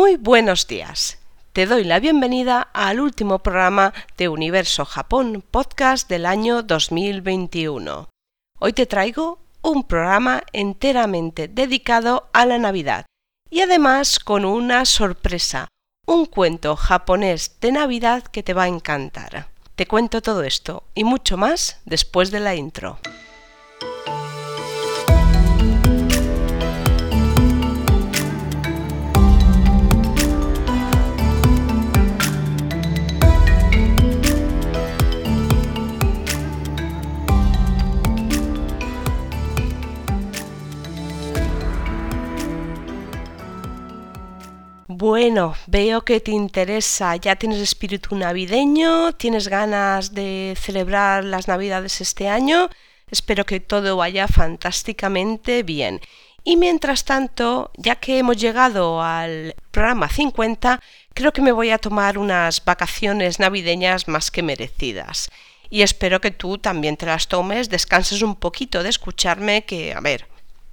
[0.00, 1.18] Muy buenos días.
[1.52, 8.08] Te doy la bienvenida al último programa de Universo Japón Podcast del año 2021.
[8.60, 13.06] Hoy te traigo un programa enteramente dedicado a la Navidad
[13.50, 15.66] y además con una sorpresa,
[16.06, 19.48] un cuento japonés de Navidad que te va a encantar.
[19.74, 23.00] Te cuento todo esto y mucho más después de la intro.
[45.00, 52.00] Bueno, veo que te interesa, ya tienes espíritu navideño, tienes ganas de celebrar las navidades
[52.00, 52.68] este año,
[53.08, 56.00] espero que todo vaya fantásticamente bien.
[56.42, 60.80] Y mientras tanto, ya que hemos llegado al programa 50,
[61.14, 65.30] creo que me voy a tomar unas vacaciones navideñas más que merecidas.
[65.70, 70.00] Y espero que tú también te las tomes, descanses un poquito de escucharme, que, a
[70.00, 70.26] ver,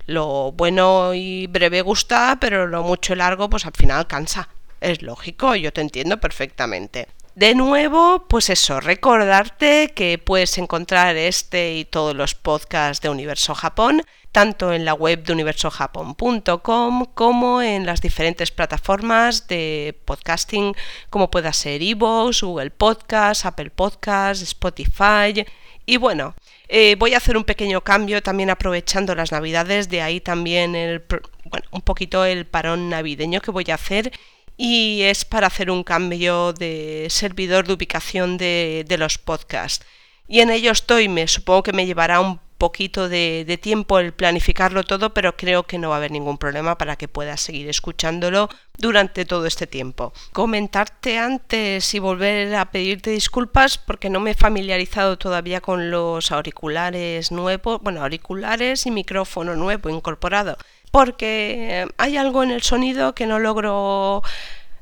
[0.06, 4.50] lo bueno y breve gusta, pero lo mucho y largo pues al final cansa.
[4.82, 7.08] Es lógico, yo te entiendo perfectamente.
[7.36, 13.54] De nuevo, pues eso, recordarte que puedes encontrar este y todos los podcasts de Universo
[13.54, 20.76] Japón, tanto en la web de universojapón.com como en las diferentes plataformas de podcasting,
[21.10, 25.46] como pueda ser Evox, Google Podcast, Apple Podcast, Spotify.
[25.86, 26.36] Y bueno,
[26.68, 31.04] eh, voy a hacer un pequeño cambio también aprovechando las navidades, de ahí también el,
[31.46, 34.12] bueno, un poquito el parón navideño que voy a hacer
[34.58, 39.86] y es para hacer un cambio de servidor de ubicación de, de los podcasts.
[40.28, 44.84] Y en ello estoy, me supongo que me llevará un poquito de, tiempo el planificarlo
[44.84, 48.50] todo, pero creo que no va a haber ningún problema para que puedas seguir escuchándolo
[48.78, 50.14] durante todo este tiempo.
[50.34, 56.32] Comentarte antes y volver a pedirte disculpas porque no me he familiarizado todavía con los
[56.32, 60.58] auriculares nuevos, bueno, auriculares y micrófono nuevo incorporado,
[60.92, 64.24] porque hay algo en el sonido que no logro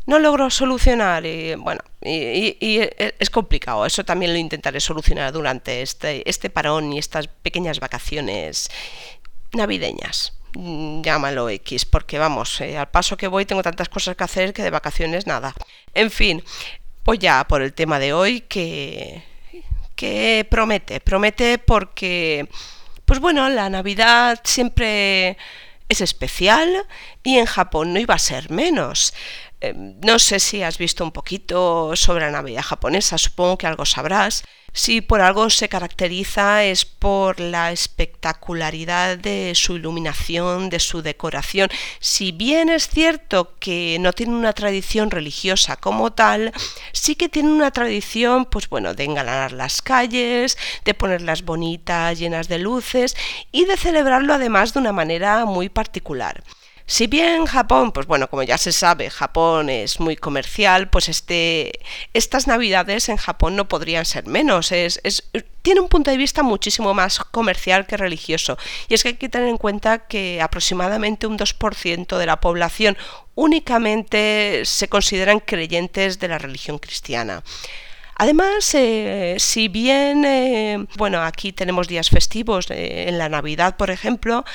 [0.05, 2.79] no logro solucionar y bueno, y,
[3.19, 3.85] es complicado.
[3.85, 8.69] Eso también lo intentaré solucionar durante este, este parón y estas pequeñas vacaciones
[9.53, 10.33] navideñas.
[10.55, 14.53] Mm, llámalo X, porque vamos, eh, al paso que voy tengo tantas cosas que hacer
[14.53, 15.53] que de vacaciones nada.
[15.93, 16.43] En fin,
[17.03, 19.23] pues ya por el tema de hoy que,
[19.95, 22.47] que promete, promete porque,
[23.05, 25.37] pues bueno, la Navidad siempre
[25.89, 26.85] es especial
[27.23, 29.13] y en Japón no iba a ser menos.
[29.63, 33.85] Em, no sé si has visto un poquito sobre la Navidad japonesa, supongo que algo
[33.85, 34.43] sabrás.
[34.73, 41.69] Si por algo se caracteriza es por la espectacularidad de su iluminación, de su decoración.
[42.01, 46.51] Si bien es cierto que no tiene una tradición religiosa como tal,
[46.91, 52.49] sí que tiene una tradición, pues bueno, de engalanar las calles, de ponerlas bonitas, llenas
[52.49, 53.15] de luces
[53.53, 56.43] y de celebrarlo además de una manera muy particular.
[56.85, 61.79] Si bien Japón, pues bueno, como ya se sabe, Japón es muy comercial, pues este,
[62.13, 64.71] estas navidades en Japón no podrían ser menos.
[64.73, 65.01] Es,
[65.61, 68.57] tiene un punto de vista muchísimo más comercial que religioso.
[68.89, 72.97] Y es que hay que tener en cuenta que aproximadamente un 2% de la población
[73.35, 77.43] únicamente se consideran creyentes de la religión cristiana.
[78.15, 83.89] Además, eh, si bien, eh, bueno, aquí tenemos días festivos, eh, en la Navidad, por
[83.89, 84.45] ejemplo,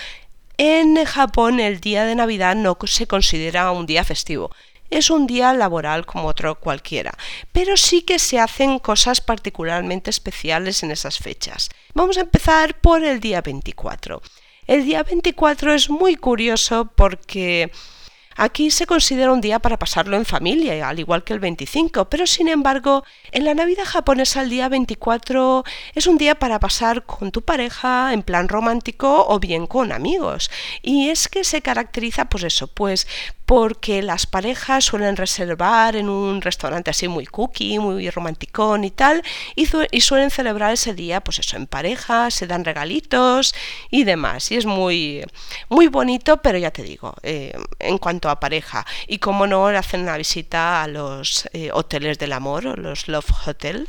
[0.59, 4.51] en Japón el día de Navidad no se considera un día festivo.
[4.91, 7.13] Es un día laboral como otro cualquiera,
[7.53, 11.69] pero sí que se hacen cosas particularmente especiales en esas fechas.
[11.95, 14.21] Vamos a empezar por el día 24.
[14.67, 17.71] El día 24 es muy curioso porque
[18.41, 22.25] Aquí se considera un día para pasarlo en familia, al igual que el 25, pero
[22.25, 25.65] sin embargo, en la Navidad japonesa el día 24
[25.97, 30.53] es un día para pasar con tu pareja en plan romántico o bien con amigos.
[30.83, 33.09] Y es que se caracteriza pues eso, pues
[33.49, 39.23] porque las parejas suelen reservar en un restaurante así muy cookie, muy romanticón y tal,
[39.57, 39.65] y,
[40.03, 43.55] suelen celebrar ese día, pues eso, en pareja, se dan regalitos
[43.91, 44.53] y demás.
[44.53, 45.25] Y es muy,
[45.71, 48.85] muy bonito, pero ya te digo, eh, en cuanto a pareja.
[49.07, 53.89] Y como no, hacen una visita a los eh, hoteles del amor, los Love Hotel,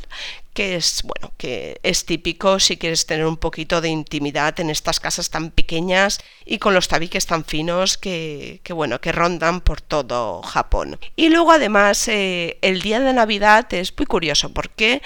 [0.60, 5.00] que es bueno que es típico si quieres tener un poquito de intimidad en estas
[5.00, 10.42] casas tan pequeñas y con los tabiques tan finos que, bueno que rondan por todo
[10.42, 10.98] Japón.
[11.16, 15.00] Y luego además eh, el día de Navidad es muy curioso porque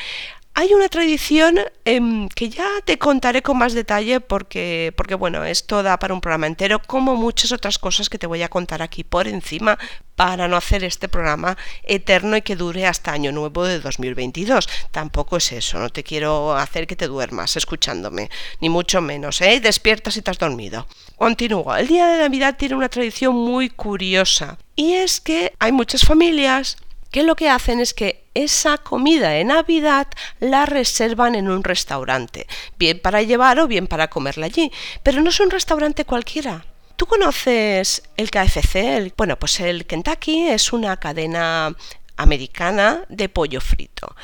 [0.56, 5.82] hay una tradición em, que ya te contaré con más detalle porque, porque, bueno, esto
[5.82, 9.02] da para un programa entero, como muchas otras cosas que te voy a contar aquí
[9.02, 9.76] por encima
[10.14, 14.68] para no hacer este programa eterno y que dure hasta año nuevo de 2022.
[14.92, 18.30] Tampoco es eso, no te quiero hacer que te duermas escuchándome,
[18.60, 19.58] ni mucho menos, ¿eh?
[19.58, 20.86] Despierta si te has dormido.
[21.16, 21.74] Continúo.
[21.74, 26.76] El día de Navidad tiene una tradición muy curiosa y es que hay muchas familias
[27.10, 30.08] que lo que hacen es que esa comida de Navidad
[30.40, 32.46] la reservan en un restaurante,
[32.78, 34.70] bien para llevar o bien para comerla allí,
[35.02, 36.64] pero no es un restaurante cualquiera.
[36.96, 39.12] ¿Tú conoces el KFC?
[39.16, 41.75] bueno, pues el Kentucky es una cadena
[42.16, 44.14] americana de pollo frito.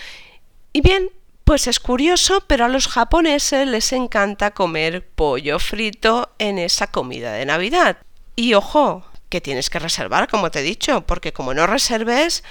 [0.72, 1.10] Y bien,
[1.44, 7.32] pues es curioso, pero a los japoneses les encanta comer pollo frito en esa comida
[7.32, 7.98] de Navidad.
[8.36, 12.44] Y ojo, que tienes que reservar, como te he dicho, porque como no reserves,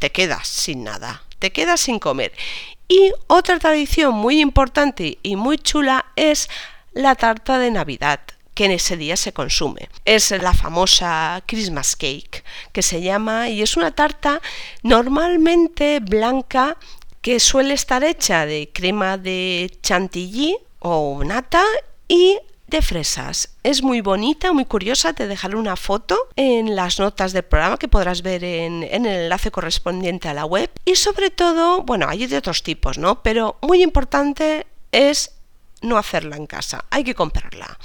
[0.00, 2.32] te quedas sin nada, te quedas sin comer.
[2.88, 6.50] Y otra tradición muy importante y muy chula es
[6.92, 8.18] la tarta de Navidad
[8.54, 9.88] que en ese día se consume.
[10.04, 12.42] Es la famosa Christmas cake
[12.72, 14.40] que se llama y es una tarta
[14.82, 16.76] normalmente blanca
[17.20, 21.62] que suele estar hecha de crema de chantilly o nata
[22.08, 22.38] y
[22.70, 23.50] de fresas.
[23.62, 27.88] Es muy bonita, muy curiosa, te dejaré una foto en las notas del programa que
[27.88, 30.70] podrás ver en, el enlace correspondiente a la web.
[30.84, 33.22] Y sobre todo, bueno, hay de otros tipos, ¿no?
[33.22, 35.32] Pero muy importante es
[35.82, 37.78] no hacerla en casa, hay que comprarla.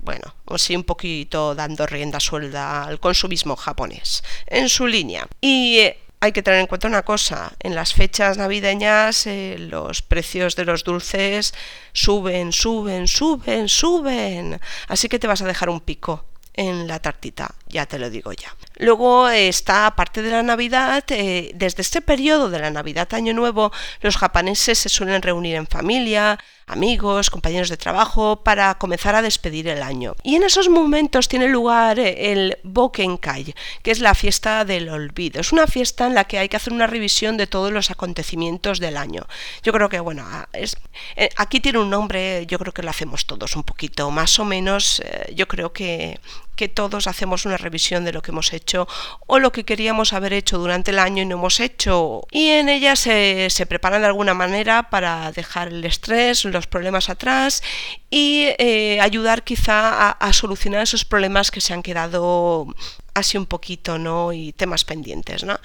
[0.00, 5.26] Bueno, así un poquito dando rienda suelta al consumismo japonés en su línea.
[5.40, 10.00] Y eh, hay que tener en cuenta una cosa, en las fechas navideñas eh, los
[10.00, 11.52] precios de los dulces
[11.92, 16.24] suben, suben, suben, suben, así que te vas a dejar un pico
[16.54, 18.54] en la tartita, ya te lo digo ya.
[18.76, 23.72] Luego está, aparte de la Navidad, eh, desde este periodo de la Navidad Año Nuevo,
[24.00, 29.66] los japoneses se suelen reunir en familia, amigos, compañeros de trabajo, para comenzar a despedir
[29.68, 30.14] el año.
[30.22, 35.40] Y en esos momentos tiene lugar eh, el Bokenkai, que es la fiesta del olvido.
[35.40, 38.78] Es una fiesta en la que hay que hacer una revisión de todos los acontecimientos
[38.78, 39.26] del año.
[39.64, 40.76] Yo creo que, bueno, ah, es,
[41.16, 44.44] eh, aquí tiene un nombre, yo creo que lo hacemos todos un poquito, más o
[44.44, 46.20] menos, eh, yo creo que,
[46.56, 48.86] que todos hacemos una revisión de lo que hemos hecho
[49.26, 52.22] o lo que queríamos haber hecho durante el año y no hemos hecho.
[52.30, 57.62] Y en ella se, preparan de alguna manera para dejar el estrés, los problemas atrás
[58.10, 62.66] y eh, ayudar quizá a, solucionar esos problemas que se han quedado
[63.14, 64.32] así un poquito, ¿no?
[64.32, 65.58] Y temas pendientes, ¿no?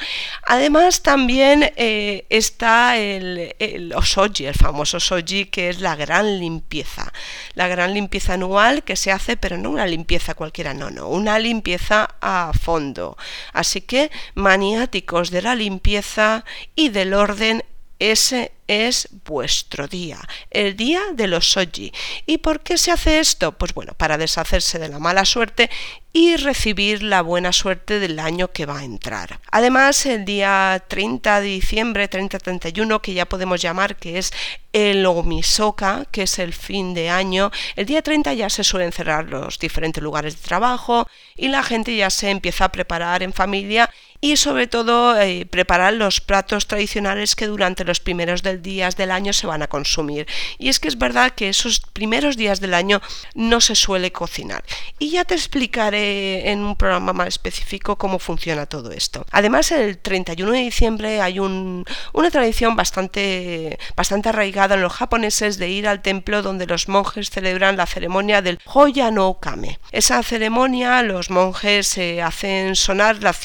[0.43, 7.11] Además también eh, está el, el, osoji, el famoso osoji, que es la gran limpieza.
[7.55, 11.39] La gran limpieza anual que se hace, pero no una limpieza cualquiera, no, no, una
[11.39, 13.17] limpieza a fondo.
[13.51, 17.63] Así que maniáticos de la limpieza y del orden
[17.97, 20.19] ese es vuestro día,
[20.51, 21.91] el día de los soji.
[22.27, 23.51] ¿Y por qué se hace esto?
[23.51, 25.71] Pues bueno, para deshacerse de la mala suerte
[26.13, 29.39] y recibir la buena suerte del año que va a entrar.
[29.51, 34.31] Además, el día 30 de diciembre, 30-31, que ya podemos llamar que es
[34.71, 39.25] el Omisoka, que es el fin de año, el día 30 ya se suelen cerrar
[39.25, 43.89] los diferentes lugares de trabajo y la gente ya se empieza a preparar en familia
[44.21, 49.33] y sobre todo eh, preparar los platos tradicionales que durante los primeros días del año
[49.33, 50.27] se van a consumir.
[50.57, 53.01] Y es que es verdad que esos primeros días del año
[53.33, 54.63] no se suele cocinar.
[54.99, 59.25] Y ya te explicaré en un programa más específico cómo funciona todo esto.
[59.31, 65.57] Además, el 31 de diciembre hay un, una tradición bastante, bastante arraigada en los japoneses
[65.57, 69.79] de ir al templo donde los monjes celebran la ceremonia del Hoya no Kame.
[69.91, 73.37] Esa ceremonia los monjes eh, hacen sonar las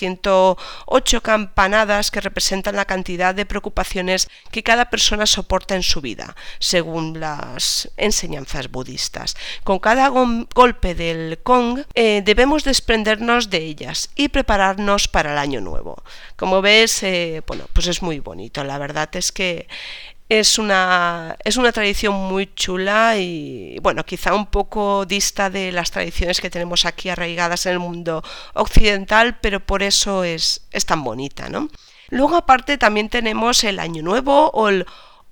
[0.89, 6.37] 108 campanadas que representan la cantidad de preocupaciones que cada persona soporta en su vida,
[6.59, 9.37] según las enseñanzas budistas.
[9.65, 15.61] Con cada golpe del Kong eh, debemos desprendernos de ellas y prepararnos para el año
[15.61, 16.03] nuevo.
[16.37, 18.65] Como ves, eh, bueno, pues es muy bonito.
[18.65, 19.69] La verdad es que
[20.29, 25.91] es una, es una tradición muy chula y, bueno, quizá un poco dista de las
[25.91, 28.23] tradiciones que tenemos aquí arraigadas en el mundo
[28.55, 31.69] occidental, pero por eso es, es tan bonita, ¿no?
[32.09, 34.87] Luego aparte también tenemos el Año Nuevo o el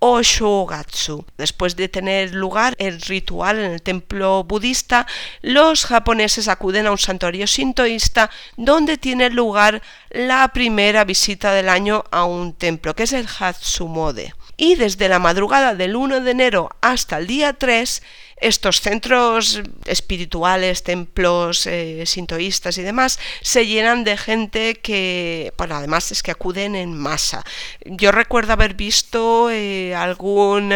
[0.04, 1.24] Oshogatsu.
[1.38, 5.06] Después de tener lugar el ritual en el templo budista,
[5.42, 9.80] los japoneses acuden a un santuario sintoísta donde tiene lugar
[10.10, 14.34] la primera visita del año a un templo, que es el Hatsumode.
[14.62, 18.00] Y desde la madrugada del 1 de enero hasta el día 3
[18.36, 26.12] estos centros espirituales, templos eh, sintoístas y demás, se llenan de gente que, bueno, además
[26.12, 27.44] es que acuden en masa.
[27.84, 30.72] Yo recuerdo haber visto eh, algún,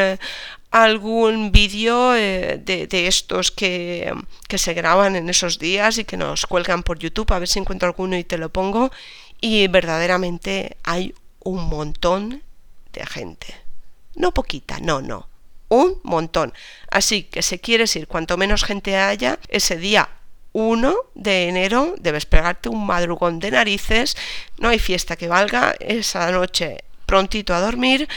[0.73, 4.13] algún vídeo eh, de, estos que,
[4.49, 7.61] que, se graban en esos días y que nos cuelgan por YouTube, a ver si
[7.61, 8.91] encuentro alguno y te lo pongo,
[9.41, 11.15] y verdaderamente hay
[11.45, 12.43] un montón
[12.93, 13.66] de gente.
[14.17, 15.29] No poquita, no, no,
[15.69, 16.53] un montón.
[16.91, 20.09] Así que si quieres ir cuanto menos gente haya, ese día
[20.53, 24.17] 1 de enero debes pegarte un madrugón de narices,
[24.59, 28.09] no hay fiesta que valga, esa noche prontito a dormir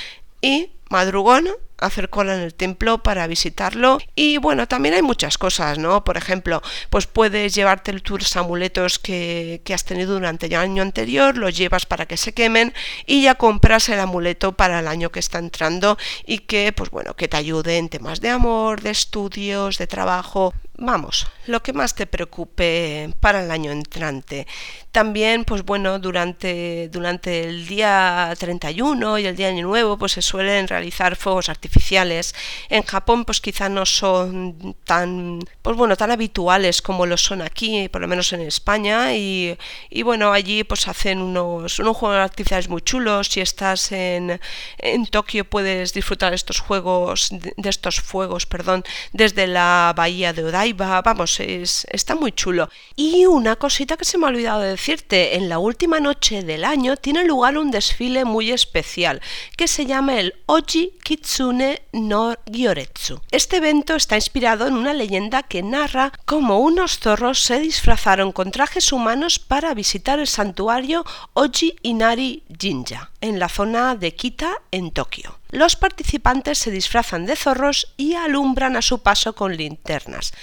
[0.41, 3.99] y madrugón hacer cola en el templo para visitarlo.
[4.15, 8.99] Y bueno también hay muchas cosas no por ejemplo pues puedes llevarte el tus amuletos
[8.99, 12.73] que, que has tenido durante el año anterior los llevas para que se quemen
[13.05, 17.15] y ya compras el amuleto para el año que está entrando y que pues bueno
[17.15, 21.93] que te ayude en temas de amor de estudios de trabajo vamos, lo que más
[21.95, 24.47] te preocupe para el año entrante.
[24.91, 30.21] También, pues bueno, durante, durante el día 31 y el día Año Nuevo, pues se
[30.23, 32.33] suelen realizar fuegos artificiales.
[32.69, 37.87] En Japón, pues quizá no son tan, pues bueno, tan habituales como lo son aquí,
[37.89, 39.13] por lo menos en España.
[39.13, 39.57] Y,
[40.03, 43.27] bueno, allí pues hacen unos, unos juegos artificiales muy chulos.
[43.27, 44.39] Si estás en,
[44.79, 48.83] en Tokio puedes disfrutar estos juegos, de estos fuegos, perdón,
[49.13, 52.69] desde la bahía de Odai vamos, es, está muy chulo.
[52.95, 56.65] Y una cosita que se me ha olvidado de decirte, en la última noche del
[56.65, 59.21] año tiene lugar un desfile muy especial
[59.57, 63.21] que se llama el Oji Kitsune no Gyoretsu.
[63.31, 68.51] Este evento está inspirado en una leyenda que narra cómo unos zorros se disfrazaron con
[68.51, 74.91] trajes humanos para visitar el santuario Oji Inari Jinja en la zona de Kita en
[74.91, 75.39] Tokio.
[75.49, 80.33] Los participantes se disfrazan de zorros y alumbran a su paso con linternas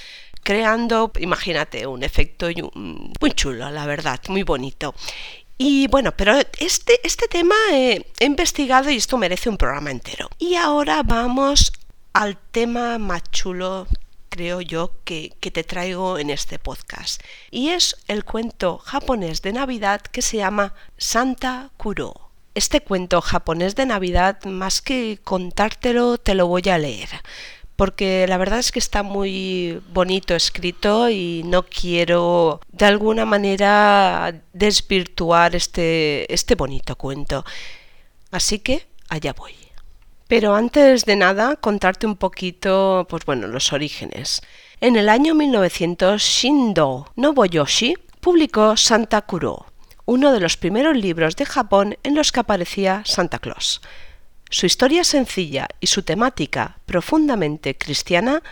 [0.46, 2.46] creando, imagínate, un efecto
[3.20, 4.94] muy chulo, la verdad, muy bonito.
[5.58, 10.30] Y bueno, pero este, este tema he, investigado y esto merece un programa entero.
[10.38, 11.72] Y ahora vamos
[12.12, 13.88] al tema más chulo
[14.28, 17.20] creo yo que, que, te traigo en este podcast.
[17.50, 22.25] Y es el cuento japonés de Navidad que se llama Santa Kuro.
[22.56, 27.10] Este cuento japonés de Navidad, más que contártelo, te lo voy a leer
[27.76, 34.42] porque la verdad es que está muy bonito escrito y no quiero de alguna manera
[34.54, 37.44] desvirtuar este, este bonito cuento.
[38.30, 39.52] Así que allá voy.
[40.26, 44.40] Pero antes de nada, contarte un poquito, pues bueno, los orígenes.
[44.80, 49.66] En el año 1900, Shindo Nobuyoshi publicó Santa Kuro,
[50.06, 53.82] uno de los primeros libros de Japón en los que aparecía Santa Claus.
[54.48, 58.42] Su historia sencilla y su temática profundamente cristiana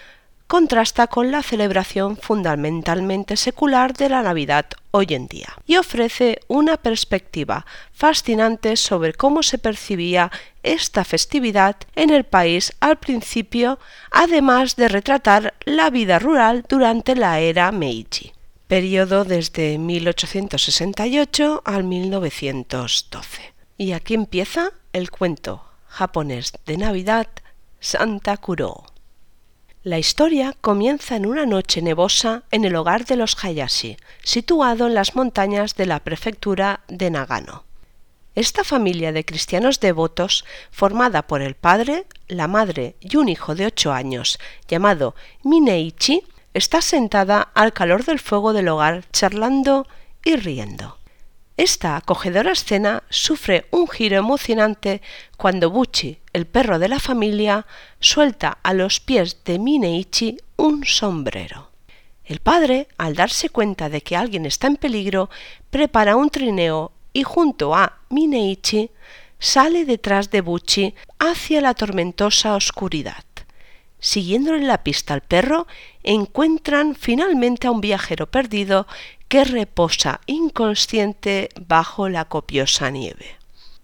[0.46, 6.76] contrasta con la celebración fundamentalmente secular de la Navidad hoy en día y ofrece una
[6.76, 10.30] perspectiva fascinante sobre cómo se percibía
[10.62, 13.78] esta festividad en el país al principio,
[14.10, 18.32] además de retratar la vida rural durante la era Meiji,
[18.66, 23.54] periodo desde 1868 al 1912.
[23.76, 27.28] Y aquí empieza el cuento japonés de Navidad
[27.80, 28.86] Santa Kuro.
[29.82, 34.94] La historia comienza en una noche nevosa en el hogar de los Hayashi, situado en
[34.94, 37.64] las montañas de la prefectura de Nagano.
[38.34, 43.66] Esta familia de cristianos devotos, formada por el padre, la madre y un hijo de
[43.66, 49.86] ocho años, llamado Mineichi, está sentada al calor del fuego del hogar charlando
[50.24, 50.98] y riendo.
[51.56, 55.02] Esta acogedora escena sufre un giro emocionante
[55.36, 57.66] cuando Buchi, el perro de la familia,
[58.00, 61.70] suelta a los pies de Mineichi un sombrero.
[62.24, 65.30] El padre, al darse cuenta de que alguien está en peligro,
[65.70, 68.90] prepara un trineo y junto a Mineichi
[69.38, 73.24] sale detrás de Buchi hacia la tormentosa oscuridad.
[74.04, 75.66] Siguiéndole la pista al perro,
[76.02, 78.86] encuentran finalmente a un viajero perdido
[79.28, 83.38] que reposa inconsciente bajo la copiosa nieve.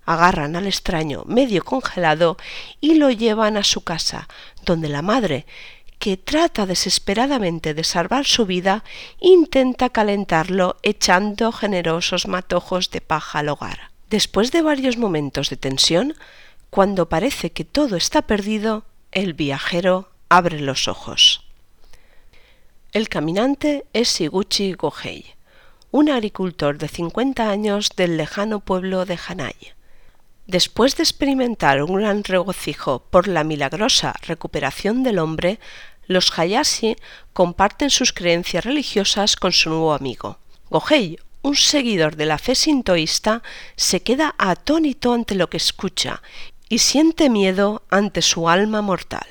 [0.05, 2.37] Agarran al extraño medio congelado
[2.83, 4.29] y lo llevan a su casa,
[4.63, 5.47] donde la madre,
[5.99, 8.85] que trata desesperadamente de salvar su vida,
[9.21, 13.91] intenta calentarlo echando generosos matojos de paja al hogar.
[14.11, 16.15] Después de varios momentos de tensión,
[16.69, 21.45] cuando parece que todo está perdido, el viajero abre los ojos.
[22.93, 25.35] El caminante es Shiguchi Gohei
[25.93, 29.57] un agricultor de 50 años del lejano pueblo de Hanai.
[30.47, 35.59] Después de experimentar un gran regocijo por la milagrosa recuperación del hombre,
[36.07, 36.97] los Hayashi
[37.33, 40.39] comparten sus creencias religiosas con su nuevo amigo.
[40.71, 43.43] Gohei, un seguidor de la fe sintoísta,
[43.77, 46.23] se queda atónito ante lo que escucha
[46.71, 49.27] y siente miedo ante su alma mortal.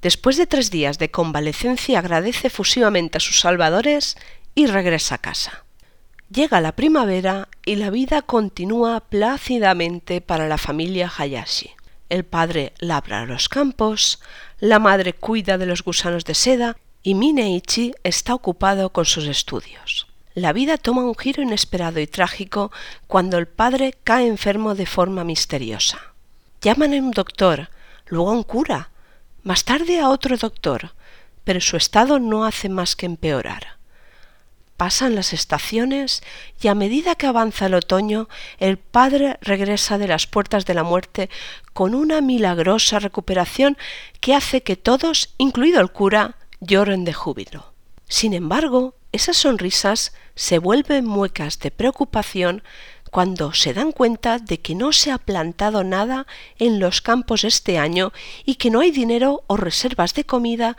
[0.00, 4.16] Después de tres días de convalecencia agradece efusivamente a sus salvadores
[4.54, 5.64] y regresa a casa.
[6.30, 11.72] Llega la primavera y la vida continúa plácidamente para la familia Hayashi.
[12.10, 14.20] El padre labra los campos,
[14.60, 20.06] la madre cuida de los gusanos de seda y Mineichi está ocupado con sus estudios.
[20.34, 22.70] La vida toma un giro inesperado y trágico
[23.08, 26.14] cuando el padre cae enfermo de forma misteriosa.
[26.60, 27.70] Llaman a un doctor,
[28.06, 28.90] luego a un cura,
[29.44, 30.92] más tarde a otro doctor,
[31.44, 33.78] pero su estado no hace más que empeorar.
[34.76, 36.22] Pasan las estaciones
[36.60, 40.82] y a medida que avanza el otoño, el padre regresa de las puertas de la
[40.82, 41.30] muerte
[41.72, 43.76] con una milagrosa recuperación
[44.20, 47.72] que hace que todos, incluido el cura, lloren de júbilo.
[48.08, 52.62] Sin embargo, esas sonrisas se vuelven muecas de preocupación
[53.10, 56.26] cuando se dan cuenta de que no se ha plantado nada
[56.58, 58.12] en los campos este año
[58.44, 60.76] y que no hay dinero o reservas de comida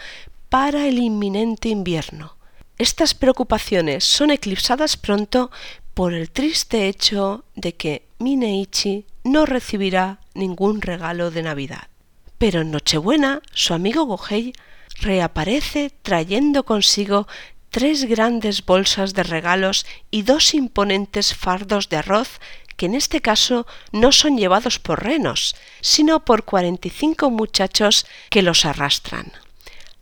[0.50, 2.36] para el inminente invierno.
[2.78, 5.52] Estas preocupaciones son eclipsadas pronto
[5.94, 11.90] por el triste hecho de que Mineichi no recibirá ningún regalo de Navidad.
[12.38, 14.54] Pero en Nochebuena su amigo Gohei
[15.02, 17.28] reaparece trayendo consigo
[17.70, 22.40] tres grandes bolsas de regalos y dos imponentes fardos de arroz
[22.76, 28.06] que en este caso no son llevados por renos, sino por cuarenta y cinco muchachos
[28.30, 29.34] que los arrastran.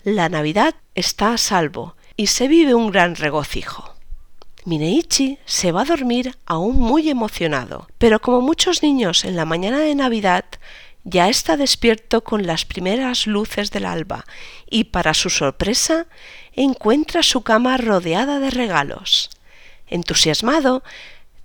[0.04, 3.96] La Navidad está a salvo y se vive un gran regocijo.
[4.66, 9.80] Mineichi se va a dormir aún muy emocionado, pero como muchos niños en la mañana
[9.80, 10.46] de Navidad,
[11.04, 14.26] ya está despierto con las primeras luces del alba
[14.70, 16.08] y para su sorpresa
[16.58, 19.30] encuentra su cama rodeada de regalos.
[19.88, 20.84] Entusiasmado,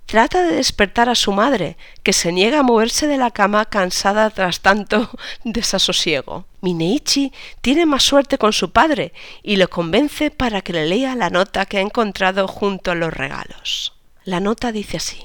[0.05, 4.29] Trata de despertar a su madre, que se niega a moverse de la cama cansada
[4.29, 5.09] tras tanto
[5.43, 6.45] desasosiego.
[6.61, 11.29] Mineichi tiene más suerte con su padre y lo convence para que le lea la
[11.29, 13.93] nota que ha encontrado junto a los regalos.
[14.25, 15.23] La nota dice así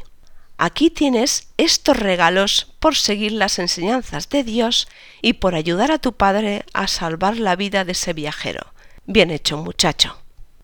[0.57, 4.89] Aquí tienes estos regalos por seguir las enseñanzas de Dios
[5.23, 8.73] y por ayudar a tu padre a salvar la vida de ese viajero.
[9.11, 10.19] Bien hecho, muchacho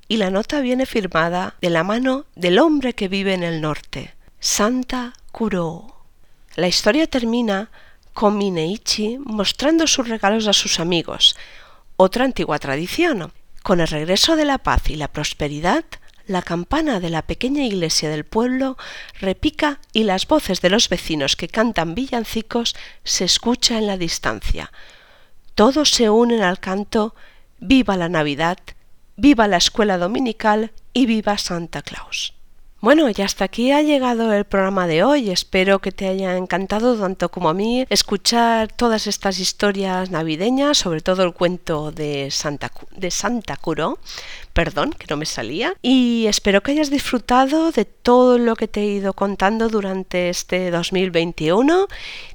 [0.07, 4.15] y la nota viene firmada de la mano del hombre que vive en el norte,
[4.39, 6.05] Santa Kuro.
[6.57, 7.71] La historia termina
[8.13, 11.37] con Mineichi mostrando sus regalos a sus amigos,
[11.97, 13.33] otra antigua tradición.
[13.63, 15.85] Con el regreso de la paz y la prosperidad,
[16.27, 18.77] la campana de la pequeña iglesia del pueblo
[19.21, 24.71] repica y las voces de los vecinos que cantan villancicos se escucha en la distancia.
[25.55, 27.15] Todos se unen al canto
[27.59, 28.59] Viva la Navidad,
[29.17, 32.35] viva la escuela dominical y viva Santa Claus.
[32.85, 35.31] Bueno, y hasta aquí ha llegado el programa de hoy.
[35.31, 41.01] Espero que te haya encantado tanto como a mí escuchar todas estas historias navideñas, sobre
[41.01, 43.99] todo el cuento de Santa, de Santa Curo,
[44.55, 45.75] perdón, que no me salía.
[45.83, 50.71] Y espero que hayas disfrutado de todo lo que te he ido contando durante este
[50.71, 51.89] 2021.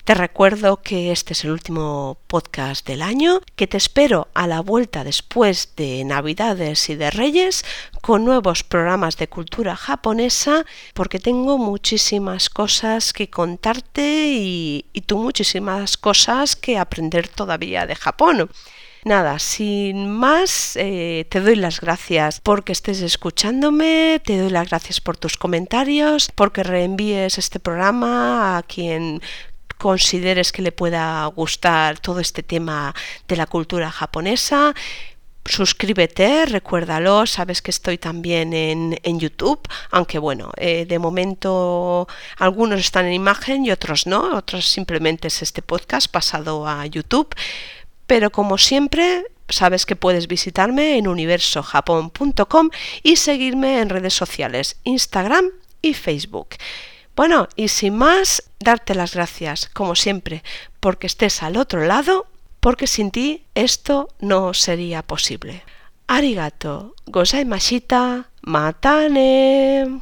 [0.03, 4.60] Te recuerdo que este es el último podcast del año, que te espero a la
[4.60, 7.63] vuelta después de Navidades y de Reyes
[8.01, 15.97] con nuevos programas de cultura japonesa, porque tengo muchísimas cosas que contarte y, tú muchísimas
[15.97, 18.49] cosas que aprender todavía de Japón.
[19.10, 25.02] Nada, sin más, eh, te doy las gracias porque estés escuchándome, te doy las gracias
[25.02, 29.19] por tus comentarios, porque reenvíes este programa a quien
[29.80, 32.93] consideres que le pueda gustar todo este tema
[33.28, 34.76] de la cultura japonesa
[35.43, 42.80] suscríbete, recuérdalo, sabes que estoy también en, en YouTube, aunque bueno, eh, de momento algunos
[42.80, 47.34] están en imagen y otros no, otros simplemente es este podcast pasado a YouTube.
[48.10, 52.72] Pero como siempre, sabes que puedes visitarme en universojapón.com
[53.04, 55.52] y seguirme en redes sociales, Instagram
[55.84, 56.56] y Facebook.
[57.15, 60.43] Bueno, y sin más, darte las gracias, como siempre,
[60.80, 62.26] porque estés al otro lado,
[62.62, 65.62] porque sin ti esto no sería posible.
[66.08, 70.00] Arigato, gozaimashita, matane.